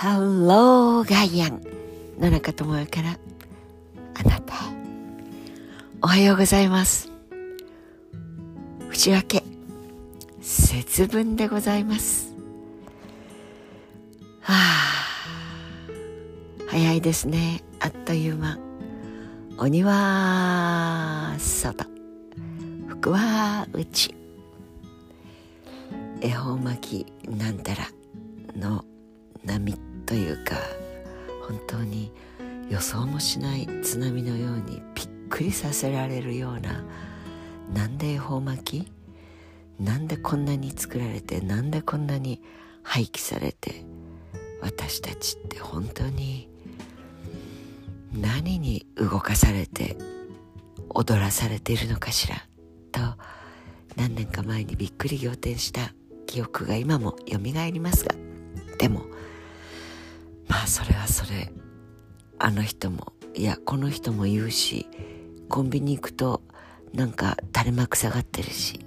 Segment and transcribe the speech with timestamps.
[0.00, 1.60] ハローガイアン
[2.18, 3.18] 野中智也から。
[4.14, 4.56] あなたへ。
[6.00, 7.12] おはようございます。
[8.88, 9.44] 内訳
[10.40, 12.34] 節分でございます。
[14.40, 14.56] はあ
[16.68, 17.62] 早いですね。
[17.78, 18.58] あっという間。
[19.58, 21.84] 鬼は外
[22.88, 24.14] 福は内。
[26.22, 27.86] 恵方巻きなんたら
[28.56, 28.82] の
[29.44, 29.89] 波。
[30.10, 30.56] というか
[31.46, 32.10] 本当に
[32.68, 36.84] 予想もしない津波のようにびっくりさせられるような
[37.72, 38.92] なんで恵方巻き？
[39.78, 42.42] なんでこんなに作られてなんでこんなに
[42.82, 43.84] 廃棄されて
[44.60, 46.48] 私たちって本当に
[48.12, 49.96] 何に動かされて
[50.88, 52.34] 踊らされているのかしら？
[52.90, 53.00] と
[53.94, 55.94] 何年か前にびっくり仰天した
[56.26, 58.12] 記憶が今もよみがえりますが
[58.76, 59.04] でも
[60.60, 61.50] まあそれはそれ。
[62.38, 64.86] あの人もいやこの人も言うし
[65.48, 66.42] コンビニ行くと
[66.92, 68.84] なんか垂れ幕下がってるし。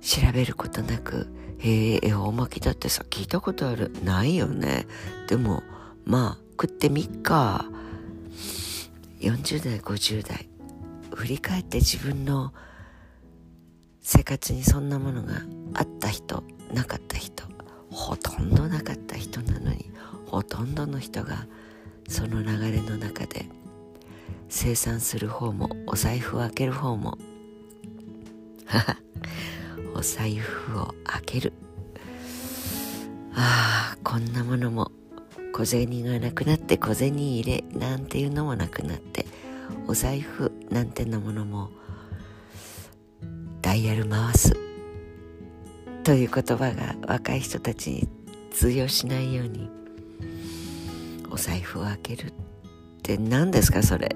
[0.00, 1.26] 調べることなく
[1.58, 3.90] 「へえ恵方巻きだってさ聞いたことある。
[4.04, 4.86] ないよね。
[5.28, 5.64] でも
[6.04, 7.66] まあ食ってみっか。
[9.18, 10.48] 40代50代
[11.12, 12.52] 振り返って自分の
[14.00, 15.42] 生活にそんなものが
[15.74, 17.43] あった人なかった人。
[17.94, 19.88] ほとんどなかった人なのに
[20.26, 21.46] ほとんどの人が
[22.08, 23.46] その流れの中で
[24.48, 27.16] 生産する方もお財布を開ける方も
[29.94, 31.52] お財布を開ける。
[33.36, 34.90] ああこんなものも
[35.52, 39.26] 小銭がなくなって小銭入れなんていうのもなくなって
[39.86, 41.70] お財布なんてのものも
[43.62, 44.63] ダイヤル回す。
[46.04, 48.08] という言葉が若い人たちに
[48.50, 49.70] 通用しないように
[51.30, 52.32] お財布を開けるっ
[53.02, 54.14] て何ですかそれ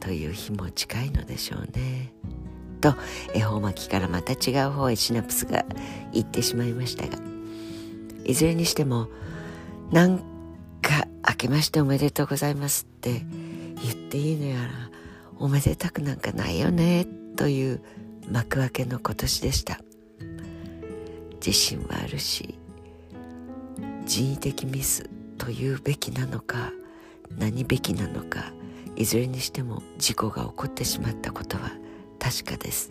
[0.00, 2.12] という日も近いのでしょうね。
[2.80, 2.94] と
[3.34, 5.64] 恵方巻きからまた違う方へシナプスが
[6.12, 7.18] 行ってしまいましたが
[8.24, 9.08] いずれにしても
[9.90, 10.22] 何
[11.28, 13.22] 明けましておめでとうございますって
[13.82, 14.70] 言っていいのやら
[15.38, 17.82] おめでたくなんかないよねという
[18.30, 19.80] 幕開けの今年でした。
[21.48, 22.58] 自信はあるし
[24.04, 26.72] 人為的ミスというべきなのか
[27.38, 28.52] 何べきなのか
[28.96, 31.70] いずれにしても事故が起こってしまったことは
[32.18, 32.90] 確かです。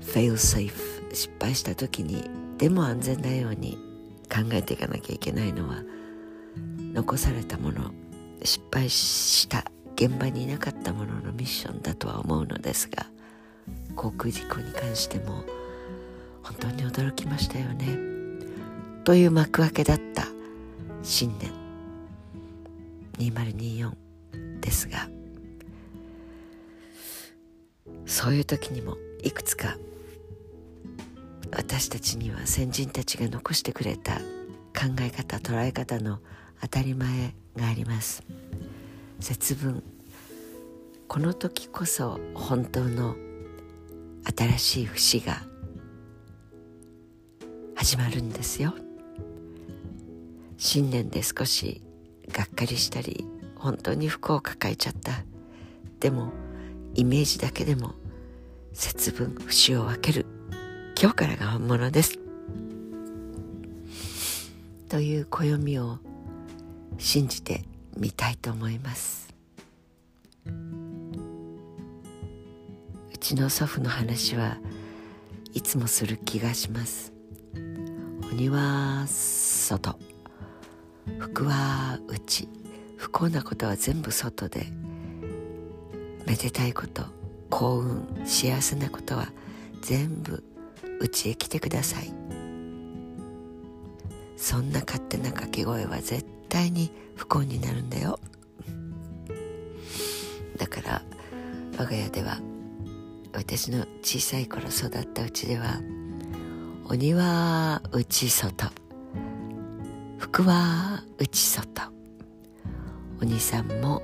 [0.00, 2.28] フェイルセーフ失敗した時に
[2.58, 3.78] でも安全なように
[4.28, 5.84] 考えていかなきゃいけないのは
[6.92, 7.92] 残されたもの
[8.42, 13.06] 失敗した現場にいなかったもののミッションだとは思うのですが
[13.94, 15.44] 航空事故に関しても
[16.50, 17.96] 本当に驚きましたよね。
[19.04, 20.26] という幕開けだった
[21.02, 21.50] 新年。
[23.18, 23.92] 2024
[24.60, 25.08] ですが。
[28.06, 29.76] そういう時にもいくつか
[31.52, 36.18] 私たちには先人たちが残してくれた考え方捉え方の
[36.60, 38.24] 当たり前があります。
[39.20, 39.82] 節分。
[41.06, 43.14] この時こそ本当の
[44.24, 45.49] 新しい節が
[47.80, 48.74] 始まるんですよ。
[50.58, 51.80] 新年で少し
[52.30, 53.26] がっかりしたり
[53.56, 55.12] 本当に不幸を抱えちゃった。
[55.98, 56.30] でも
[56.94, 57.94] イメージだけでも
[58.74, 60.26] 節分節を分ける。
[61.00, 62.18] 今日からが本物です。
[64.90, 66.00] という暦を
[66.98, 67.64] 信じて
[67.96, 69.34] みたいと思います。
[70.44, 70.50] う
[73.18, 74.58] ちの祖父の話は
[75.54, 77.09] いつもする気がします。
[78.32, 79.98] 鬼は外。
[81.18, 82.48] 福は内。
[82.96, 84.66] 不幸なことは全部外で。
[86.26, 87.04] めでたいこと。
[87.50, 89.26] 幸運幸せなことは
[89.82, 90.44] 全部
[91.00, 92.12] 内へ来てください。
[94.36, 98.20] そんな勝手な掛け声は絶対に不幸になるんだよ。
[100.56, 101.02] だから
[101.76, 102.38] 我が家では
[103.32, 105.80] 私の小さい頃育ったうちでは
[106.92, 108.72] 鬼は内外。
[110.18, 111.88] 福は内外。
[113.22, 114.02] お兄さんも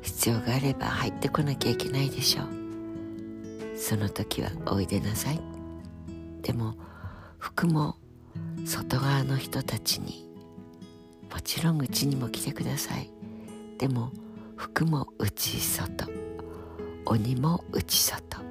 [0.00, 3.76] 必要があれば入ってこなきゃいけないでしょう。
[3.76, 5.40] その時はおいでなさい。
[6.42, 6.76] でも
[7.38, 7.96] 服も
[8.64, 10.30] 外側の人たちに。
[11.28, 13.10] もちろんうちにも来てください。
[13.78, 14.12] でも
[14.54, 16.08] 服も内外。
[17.04, 18.44] 鬼も内外。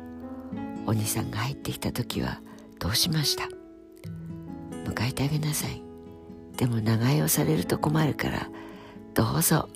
[0.85, 2.41] 鬼さんが入ってきた時は
[2.83, 3.47] どうしました？
[4.83, 5.81] 迎えてあげなさい。
[6.57, 8.49] でも長居をされると困るから
[9.13, 9.69] どうぞ。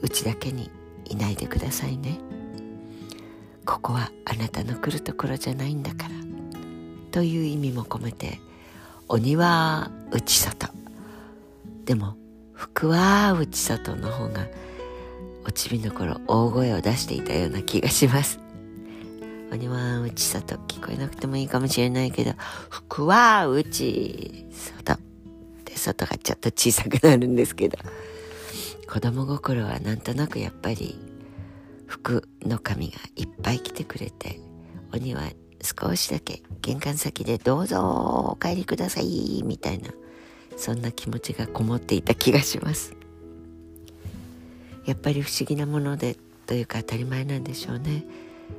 [0.00, 0.68] うちだけに
[1.04, 2.18] いないでくださいね。
[3.64, 6.10] ここはあなたの来るところじゃないんだから。
[7.12, 8.40] という意味も込めて
[9.06, 10.72] 鬼は内外。
[11.84, 12.16] でも
[12.52, 14.48] 福は内外の方が
[15.46, 18.41] おちびの頃大声を出していたような気がします。
[19.52, 22.32] 鬼は内外聞こえなくてもいいかもしれないけど
[22.70, 24.98] 福は内外
[25.64, 27.78] で外がちょっと小さくなるんですけど。
[28.92, 30.98] 子供心はなんとなくやっぱり
[31.86, 34.38] 福の神がいっぱい来てくれて
[34.92, 35.22] 鬼は
[35.62, 39.88] 少しだけ玄関先でどうぞお帰りくださいみたいな
[40.58, 42.94] そんな気持ちがこもっていた気がします。
[44.84, 48.04] やっぱり不思議なものでというか当たり前なんでしょうね。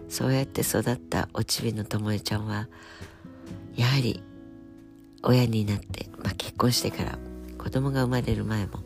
[0.10, 2.68] そうやって育ったおちびのともえちゃんは
[3.76, 4.22] やはり
[5.24, 7.18] 親になって、まあ、結婚してから
[7.58, 8.80] 子供が生まれる前も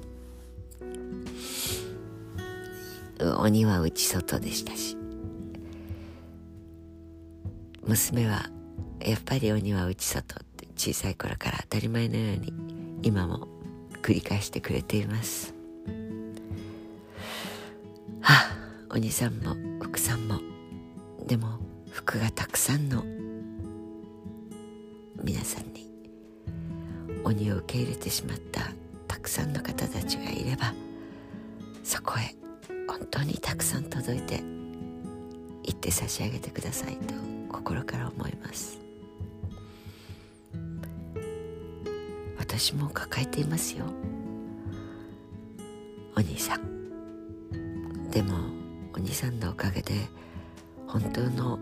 [3.39, 4.95] 鬼は内外でしたし
[7.85, 8.49] 娘は
[8.99, 12.53] やっぱり鬼は内外って小さい頃から当たり前のように
[13.01, 13.47] 今も
[14.01, 15.53] 繰り返してくれています。
[18.21, 20.39] はあ鬼さんも福さんも
[21.27, 21.59] でも
[21.91, 23.03] 服がたくさんの
[25.21, 25.91] 皆さんに
[27.23, 28.61] 鬼を受け入れてしまった
[29.09, 30.73] たくさんの方たちがいれば
[31.83, 32.33] そこへ
[32.87, 34.37] 本当にたくさん届いて
[35.63, 37.13] 行って差し上げてくださいと
[37.49, 38.79] 心から思います。
[42.37, 43.85] 私も抱えていますよ。
[46.15, 48.09] お兄さん。
[48.09, 48.35] でも
[48.93, 49.93] お兄さんのおかげで
[50.87, 51.59] 本当の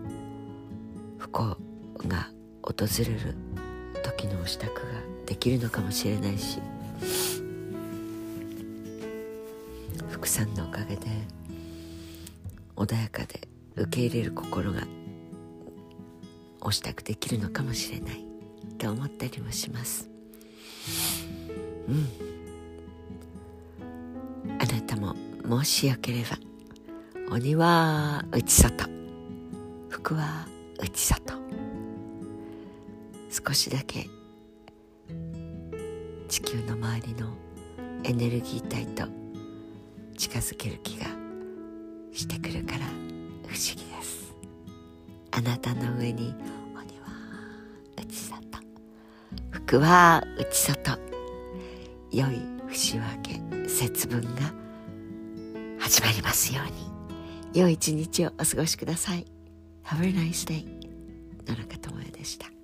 [1.18, 1.56] 不幸
[2.06, 2.30] が
[2.62, 2.74] 訪
[3.04, 3.34] れる
[4.02, 4.72] 時のお支度が
[5.26, 6.60] できるのかもしれないし
[10.08, 11.06] 福さんのおかげで
[12.76, 14.82] 穏やかで受け入れる心が
[16.60, 18.24] お支度できるのかもしれない
[18.78, 20.10] と思ったりもします。
[21.88, 22.08] うん。
[24.60, 25.14] あなたも
[25.44, 26.38] もしよければ
[27.32, 28.95] 鬼は内外。
[30.06, 30.46] 服は
[30.78, 31.34] 内外
[33.28, 34.06] 少しだけ
[36.28, 37.36] 地球の周りの
[38.04, 39.08] エネルギー体と
[40.16, 41.06] 近づける気が
[42.12, 42.86] してくるから
[43.48, 44.32] 不思議です。
[45.32, 46.36] あなたの上に
[46.72, 47.08] 鬼は
[47.96, 48.40] 内里。
[49.50, 51.00] 服は内外
[52.12, 54.52] 良い節分け節分が
[55.80, 57.60] 始まりますように。
[57.60, 59.35] 良い一日をお過ごしください。
[59.86, 60.64] Have a nice day
[61.46, 62.55] 野中智也でした